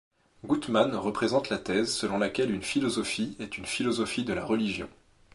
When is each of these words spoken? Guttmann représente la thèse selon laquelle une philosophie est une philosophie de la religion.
Guttmann 0.47 0.95
représente 0.95 1.49
la 1.49 1.59
thèse 1.59 1.93
selon 1.95 2.17
laquelle 2.17 2.49
une 2.49 2.63
philosophie 2.63 3.35
est 3.37 3.59
une 3.59 3.67
philosophie 3.67 4.23
de 4.25 4.33
la 4.33 4.43
religion. 4.43 4.89